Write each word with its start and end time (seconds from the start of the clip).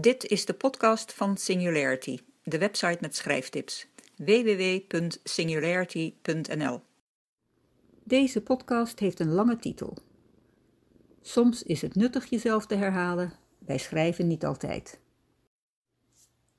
Dit 0.00 0.24
is 0.24 0.44
de 0.44 0.54
podcast 0.54 1.12
van 1.12 1.36
Singularity, 1.36 2.18
de 2.42 2.58
website 2.58 2.98
met 3.00 3.16
schrijftips. 3.16 3.86
www.singularity.nl 4.16 6.80
Deze 8.04 8.42
podcast 8.42 8.98
heeft 8.98 9.20
een 9.20 9.32
lange 9.32 9.56
titel. 9.56 9.96
Soms 11.20 11.62
is 11.62 11.82
het 11.82 11.94
nuttig 11.94 12.30
jezelf 12.30 12.66
te 12.66 12.74
herhalen, 12.74 13.32
bij 13.58 13.78
schrijven 13.78 14.26
niet 14.26 14.44
altijd. 14.44 15.00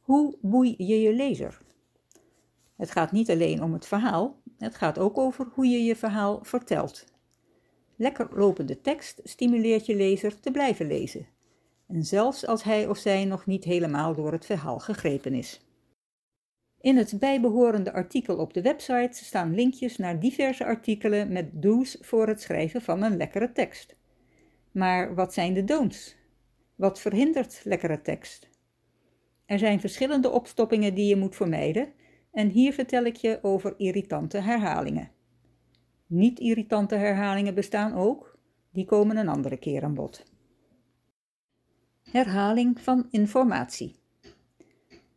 Hoe 0.00 0.36
boei 0.40 0.74
je 0.78 1.00
je 1.00 1.14
lezer? 1.14 1.60
Het 2.76 2.90
gaat 2.90 3.12
niet 3.12 3.30
alleen 3.30 3.62
om 3.62 3.72
het 3.72 3.86
verhaal, 3.86 4.40
het 4.58 4.74
gaat 4.74 4.98
ook 4.98 5.18
over 5.18 5.48
hoe 5.54 5.66
je 5.66 5.82
je 5.82 5.96
verhaal 5.96 6.38
vertelt. 6.42 7.04
Lekker 7.96 8.38
lopende 8.38 8.80
tekst 8.80 9.20
stimuleert 9.24 9.86
je 9.86 9.96
lezer 9.96 10.40
te 10.40 10.50
blijven 10.50 10.86
lezen 10.86 11.34
en 11.86 12.04
zelfs 12.04 12.46
als 12.46 12.62
hij 12.62 12.88
of 12.88 12.98
zij 12.98 13.24
nog 13.24 13.46
niet 13.46 13.64
helemaal 13.64 14.14
door 14.14 14.32
het 14.32 14.46
verhaal 14.46 14.78
gegrepen 14.78 15.34
is. 15.34 15.60
In 16.80 16.96
het 16.96 17.18
bijbehorende 17.18 17.92
artikel 17.92 18.36
op 18.36 18.54
de 18.54 18.62
website 18.62 19.24
staan 19.24 19.54
linkjes 19.54 19.96
naar 19.96 20.20
diverse 20.20 20.64
artikelen 20.64 21.32
met 21.32 21.62
do's 21.62 21.98
voor 22.00 22.28
het 22.28 22.40
schrijven 22.40 22.82
van 22.82 23.02
een 23.02 23.16
lekkere 23.16 23.52
tekst. 23.52 23.96
Maar 24.70 25.14
wat 25.14 25.34
zijn 25.34 25.54
de 25.54 25.64
don'ts? 25.64 26.16
Wat 26.74 27.00
verhindert 27.00 27.60
lekkere 27.64 28.02
tekst? 28.02 28.48
Er 29.46 29.58
zijn 29.58 29.80
verschillende 29.80 30.30
opstoppingen 30.30 30.94
die 30.94 31.06
je 31.06 31.16
moet 31.16 31.36
vermijden 31.36 31.92
en 32.32 32.48
hier 32.48 32.72
vertel 32.72 33.04
ik 33.04 33.16
je 33.16 33.38
over 33.42 33.74
irritante 33.76 34.38
herhalingen. 34.38 35.10
Niet-irritante 36.06 36.94
herhalingen 36.94 37.54
bestaan 37.54 37.94
ook, 37.94 38.38
die 38.72 38.84
komen 38.84 39.16
een 39.16 39.28
andere 39.28 39.56
keer 39.56 39.84
aan 39.84 39.94
bod. 39.94 40.35
Herhaling 42.10 42.80
van 42.80 43.06
informatie. 43.10 43.94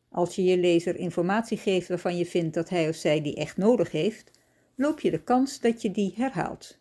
Als 0.09 0.35
je 0.35 0.43
je 0.43 0.57
lezer 0.57 0.95
informatie 0.95 1.57
geeft 1.57 1.87
waarvan 1.87 2.17
je 2.17 2.25
vindt 2.25 2.53
dat 2.53 2.69
hij 2.69 2.89
of 2.89 2.95
zij 2.95 3.21
die 3.21 3.35
echt 3.35 3.57
nodig 3.57 3.91
heeft, 3.91 4.31
loop 4.75 4.99
je 4.99 5.11
de 5.11 5.23
kans 5.23 5.59
dat 5.59 5.81
je 5.81 5.91
die 5.91 6.13
herhaalt. 6.15 6.79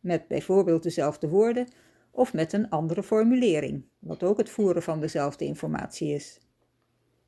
Met 0.00 0.28
bijvoorbeeld 0.28 0.82
dezelfde 0.82 1.28
woorden 1.28 1.68
of 2.10 2.32
met 2.32 2.52
een 2.52 2.70
andere 2.70 3.02
formulering, 3.02 3.84
wat 3.98 4.22
ook 4.22 4.38
het 4.38 4.50
voeren 4.50 4.82
van 4.82 5.00
dezelfde 5.00 5.44
informatie 5.44 6.14
is. 6.14 6.40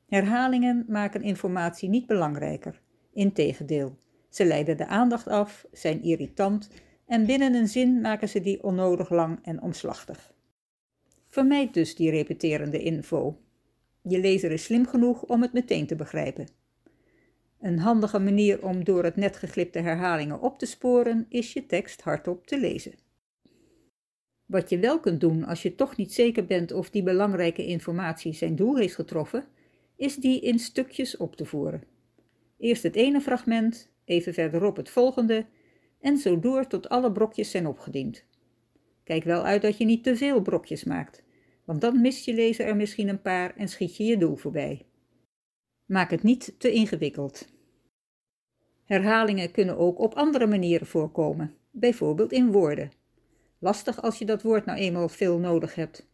Herhalingen 0.07 0.85
maken 0.87 1.21
informatie 1.21 1.89
niet 1.89 2.07
belangrijker. 2.07 2.81
Integendeel, 3.13 3.97
ze 4.29 4.45
leiden 4.45 4.77
de 4.77 4.87
aandacht 4.87 5.27
af, 5.27 5.65
zijn 5.71 6.03
irritant 6.03 6.69
en 7.05 7.25
binnen 7.25 7.53
een 7.53 7.67
zin 7.67 8.01
maken 8.01 8.29
ze 8.29 8.41
die 8.41 8.63
onnodig 8.63 9.09
lang 9.09 9.39
en 9.41 9.61
omslachtig. 9.61 10.33
Vermijd 11.31 11.73
dus 11.73 11.95
die 11.95 12.09
repeterende 12.09 12.79
info. 12.79 13.37
Je 14.01 14.19
lezer 14.19 14.51
is 14.51 14.63
slim 14.63 14.87
genoeg 14.87 15.23
om 15.23 15.41
het 15.41 15.53
meteen 15.53 15.87
te 15.87 15.95
begrijpen. 15.95 16.47
Een 17.59 17.79
handige 17.79 18.19
manier 18.19 18.65
om 18.65 18.83
door 18.83 19.03
het 19.03 19.15
net 19.15 19.37
geglipte 19.37 19.79
herhalingen 19.79 20.41
op 20.41 20.59
te 20.59 20.65
sporen 20.65 21.25
is 21.29 21.53
je 21.53 21.65
tekst 21.65 22.01
hardop 22.01 22.47
te 22.47 22.59
lezen. 22.59 22.93
Wat 24.45 24.69
je 24.69 24.79
wel 24.79 24.99
kunt 24.99 25.19
doen 25.19 25.45
als 25.45 25.61
je 25.61 25.75
toch 25.75 25.97
niet 25.97 26.13
zeker 26.13 26.45
bent 26.45 26.71
of 26.71 26.89
die 26.89 27.03
belangrijke 27.03 27.65
informatie 27.65 28.33
zijn 28.33 28.55
doel 28.55 28.77
heeft 28.77 28.95
getroffen, 28.95 29.45
is 29.95 30.15
die 30.15 30.41
in 30.41 30.59
stukjes 30.59 31.17
op 31.17 31.35
te 31.35 31.45
voeren. 31.45 31.83
Eerst 32.57 32.83
het 32.83 32.95
ene 32.95 33.21
fragment, 33.21 33.91
even 34.05 34.33
verderop 34.33 34.75
het 34.75 34.89
volgende 34.89 35.45
en 35.99 36.17
zo 36.17 36.39
door 36.39 36.67
tot 36.67 36.89
alle 36.89 37.11
brokjes 37.11 37.51
zijn 37.51 37.67
opgediend. 37.67 38.25
Kijk 39.03 39.23
wel 39.23 39.43
uit 39.43 39.61
dat 39.61 39.77
je 39.77 39.85
niet 39.85 40.03
te 40.03 40.15
veel 40.15 40.41
brokjes 40.41 40.83
maakt, 40.83 41.23
want 41.65 41.81
dan 41.81 42.01
mist 42.01 42.25
je 42.25 42.33
lezer 42.33 42.65
er 42.65 42.75
misschien 42.75 43.07
een 43.07 43.21
paar 43.21 43.55
en 43.55 43.67
schiet 43.67 43.97
je 43.97 44.03
je 44.03 44.17
doel 44.17 44.35
voorbij. 44.35 44.85
Maak 45.85 46.11
het 46.11 46.23
niet 46.23 46.55
te 46.57 46.71
ingewikkeld. 46.71 47.47
Herhalingen 48.83 49.51
kunnen 49.51 49.77
ook 49.77 49.99
op 49.99 50.13
andere 50.13 50.47
manieren 50.47 50.87
voorkomen, 50.87 51.55
bijvoorbeeld 51.71 52.31
in 52.31 52.51
woorden. 52.51 52.91
Lastig 53.59 54.01
als 54.01 54.17
je 54.17 54.25
dat 54.25 54.41
woord 54.41 54.65
nou 54.65 54.79
eenmaal 54.79 55.09
veel 55.09 55.37
nodig 55.37 55.75
hebt. 55.75 56.09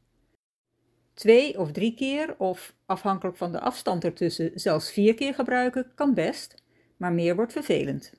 Twee 1.14 1.60
of 1.60 1.72
drie 1.72 1.94
keer, 1.94 2.36
of 2.38 2.76
afhankelijk 2.86 3.38
van 3.38 3.52
de 3.52 3.60
afstand 3.60 4.04
ertussen, 4.04 4.52
zelfs 4.56 4.92
vier 4.92 5.14
keer 5.14 5.34
gebruiken 5.34 5.92
kan 5.96 6.14
best, 6.14 6.64
maar 6.98 7.14
meer 7.14 7.36
wordt 7.36 7.52
vervelend. 7.52 8.14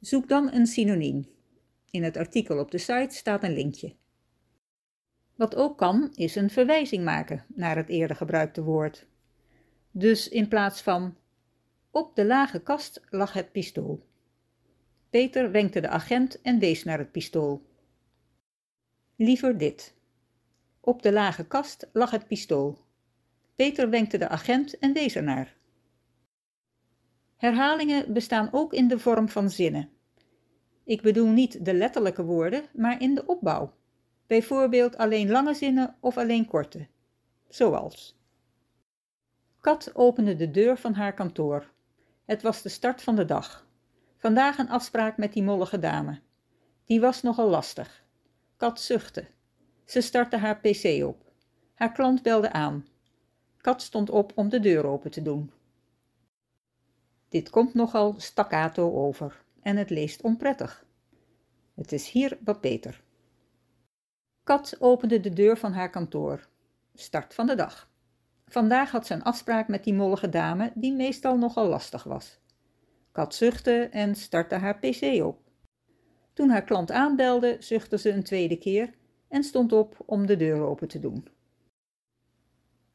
Zoek 0.00 0.28
dan 0.28 0.52
een 0.52 0.66
synoniem. 0.66 1.26
In 1.90 2.02
het 2.02 2.16
artikel 2.16 2.58
op 2.58 2.70
de 2.70 2.78
site 2.78 3.14
staat 3.14 3.42
een 3.42 3.54
linkje. 3.54 3.94
Wat 5.34 5.54
ook 5.54 5.78
kan, 5.78 6.10
is 6.14 6.34
een 6.34 6.50
verwijzing 6.50 7.04
maken 7.04 7.44
naar 7.48 7.76
het 7.76 7.88
eerder 7.88 8.16
gebruikte 8.16 8.62
woord. 8.62 9.06
Dus 9.90 10.28
in 10.28 10.48
plaats 10.48 10.82
van 10.82 11.16
op 11.90 12.16
de 12.16 12.24
lage 12.24 12.60
kast 12.60 13.00
lag 13.10 13.32
het 13.32 13.52
pistool. 13.52 14.06
Peter 15.10 15.50
wenkte 15.50 15.80
de 15.80 15.88
agent 15.88 16.40
en 16.40 16.58
wees 16.58 16.84
naar 16.84 16.98
het 16.98 17.12
pistool. 17.12 17.66
Liever 19.16 19.58
dit. 19.58 19.94
Op 20.80 21.02
de 21.02 21.12
lage 21.12 21.46
kast 21.46 21.88
lag 21.92 22.10
het 22.10 22.26
pistool. 22.26 22.78
Peter 23.56 23.90
wenkte 23.90 24.18
de 24.18 24.28
agent 24.28 24.78
en 24.78 24.92
wees 24.92 25.16
ernaar. 25.16 25.56
Herhalingen 27.36 28.12
bestaan 28.12 28.48
ook 28.52 28.72
in 28.72 28.88
de 28.88 28.98
vorm 28.98 29.28
van 29.28 29.50
zinnen. 29.50 29.88
Ik 30.84 31.02
bedoel 31.02 31.28
niet 31.28 31.64
de 31.64 31.74
letterlijke 31.74 32.24
woorden, 32.24 32.64
maar 32.72 33.00
in 33.00 33.14
de 33.14 33.26
opbouw. 33.26 33.72
Bijvoorbeeld 34.26 34.96
alleen 34.96 35.30
lange 35.30 35.54
zinnen 35.54 35.96
of 36.00 36.16
alleen 36.18 36.46
korte. 36.46 36.86
Zoals. 37.48 38.20
Kat 39.60 39.94
opende 39.94 40.36
de 40.36 40.50
deur 40.50 40.76
van 40.76 40.94
haar 40.94 41.14
kantoor. 41.14 41.70
Het 42.24 42.42
was 42.42 42.62
de 42.62 42.68
start 42.68 43.02
van 43.02 43.16
de 43.16 43.24
dag. 43.24 43.66
Vandaag 44.16 44.58
een 44.58 44.68
afspraak 44.70 45.16
met 45.16 45.32
die 45.32 45.42
mollige 45.42 45.78
dame. 45.78 46.20
Die 46.84 47.00
was 47.00 47.22
nogal 47.22 47.48
lastig. 47.48 48.04
Kat 48.56 48.80
zuchtte. 48.80 49.26
Ze 49.84 50.00
startte 50.00 50.36
haar 50.36 50.60
pc 50.60 51.04
op. 51.04 51.32
Haar 51.74 51.92
klant 51.92 52.22
belde 52.22 52.52
aan. 52.52 52.86
Kat 53.56 53.82
stond 53.82 54.10
op 54.10 54.32
om 54.34 54.48
de 54.48 54.60
deur 54.60 54.86
open 54.86 55.10
te 55.10 55.22
doen. 55.22 55.52
Dit 57.28 57.50
komt 57.50 57.74
nogal 57.74 58.14
staccato 58.16 58.92
over 58.92 59.44
en 59.62 59.76
het 59.76 59.90
leest 59.90 60.22
onprettig. 60.22 60.84
Het 61.74 61.92
is 61.92 62.10
hier 62.10 62.38
wat 62.44 62.60
beter. 62.60 63.02
Kat 64.44 64.76
opende 64.78 65.20
de 65.20 65.32
deur 65.32 65.56
van 65.56 65.72
haar 65.72 65.90
kantoor. 65.90 66.48
Start 66.94 67.34
van 67.34 67.46
de 67.46 67.54
dag. 67.54 67.90
Vandaag 68.46 68.90
had 68.90 69.06
ze 69.06 69.14
een 69.14 69.22
afspraak 69.22 69.68
met 69.68 69.84
die 69.84 69.94
mollige 69.94 70.28
dame 70.28 70.72
die 70.74 70.92
meestal 70.92 71.36
nogal 71.36 71.66
lastig 71.66 72.04
was. 72.04 72.40
Kat 73.12 73.34
zuchtte 73.34 73.88
en 73.90 74.14
startte 74.14 74.54
haar 74.54 74.78
pc 74.78 75.24
op. 75.24 75.38
Toen 76.32 76.50
haar 76.50 76.64
klant 76.64 76.90
aanbelde, 76.90 77.56
zuchtte 77.58 77.98
ze 77.98 78.10
een 78.10 78.22
tweede 78.22 78.56
keer 78.56 78.94
en 79.28 79.44
stond 79.44 79.72
op 79.72 79.96
om 80.06 80.26
de 80.26 80.36
deur 80.36 80.60
open 80.60 80.88
te 80.88 81.00
doen. 81.00 81.28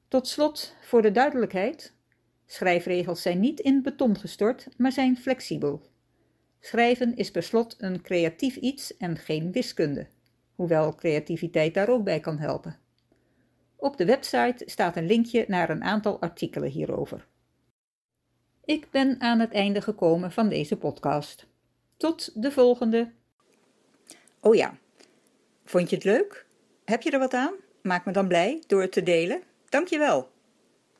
Tot 0.07 0.27
slot, 0.27 0.75
voor 0.81 1.01
de 1.01 1.11
duidelijkheid, 1.11 1.93
schrijfregels 2.45 3.21
zijn 3.21 3.39
niet 3.39 3.59
in 3.59 3.81
beton 3.81 4.17
gestort, 4.17 4.67
maar 4.77 4.91
zijn 4.91 5.17
flexibel. 5.17 5.81
Schrijven 6.59 7.15
is 7.15 7.31
per 7.31 7.43
slot 7.43 7.75
een 7.77 8.01
creatief 8.01 8.55
iets 8.55 8.97
en 8.97 9.17
geen 9.17 9.51
wiskunde 9.51 10.07
hoewel 10.57 10.95
creativiteit 10.95 11.73
daar 11.73 11.89
ook 11.89 12.03
bij 12.03 12.19
kan 12.19 12.37
helpen. 12.37 12.79
Op 13.75 13.97
de 13.97 14.05
website 14.05 14.63
staat 14.65 14.95
een 14.95 15.05
linkje 15.05 15.45
naar 15.47 15.69
een 15.69 15.83
aantal 15.83 16.21
artikelen 16.21 16.69
hierover. 16.69 17.27
Ik 18.65 18.91
ben 18.91 19.21
aan 19.21 19.39
het 19.39 19.51
einde 19.51 19.81
gekomen 19.81 20.31
van 20.31 20.49
deze 20.49 20.77
podcast. 20.77 21.47
Tot 21.97 22.41
de 22.41 22.51
volgende. 22.51 23.11
Oh 24.39 24.55
ja, 24.55 24.77
vond 25.65 25.89
je 25.89 25.95
het 25.95 26.05
leuk? 26.05 26.45
Heb 26.85 27.01
je 27.01 27.11
er 27.11 27.19
wat 27.19 27.33
aan? 27.33 27.53
Maak 27.81 28.05
me 28.05 28.11
dan 28.11 28.27
blij 28.27 28.63
door 28.67 28.81
het 28.81 28.91
te 28.91 29.03
delen. 29.03 29.41
Dankjewel. 29.69 30.29